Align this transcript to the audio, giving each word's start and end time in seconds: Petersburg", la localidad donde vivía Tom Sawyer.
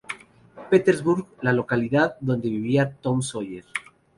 Petersburg", 0.71 1.27
la 1.43 1.53
localidad 1.53 2.17
donde 2.21 2.49
vivía 2.49 2.91
Tom 2.95 3.21
Sawyer. 3.21 3.65